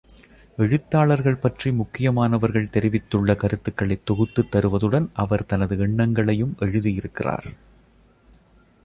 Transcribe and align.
எழுத்தாளர்கள் 0.57 1.35
பற்றி 1.35 1.71
முக்கியமானவர்கள் 1.71 2.69
தெரிவித்துள்ள 2.69 3.35
கருத்துக்களைத் 3.35 4.05
தொகுத்துத் 4.05 4.55
தருவதுடன் 4.55 5.07
அவர் 5.13 5.45
தனது 5.45 5.77
எண்ணங்களையும் 5.77 6.55
எழுதியிருக்கிறார். 6.59 7.47